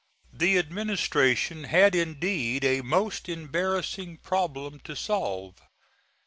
The 0.33 0.57
administration 0.57 1.65
had 1.65 1.93
indeed 1.93 2.63
a 2.65 2.81
most 2.81 3.29
embarrassing 3.29 4.17
problem 4.17 4.79
to 4.79 4.95
solve. 4.95 5.57